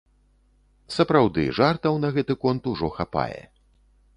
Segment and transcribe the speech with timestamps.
[0.95, 3.39] Сапраўды, жартаў на гэты конт ужо хапае.